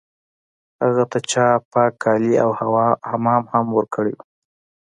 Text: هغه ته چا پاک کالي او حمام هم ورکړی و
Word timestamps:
هغه 0.83 1.03
ته 1.11 1.19
چا 1.31 1.45
پاک 1.71 1.93
کالي 2.03 2.33
او 2.43 2.49
حمام 3.09 3.43
هم 3.53 3.65
ورکړی 3.77 4.13
و 4.15 4.19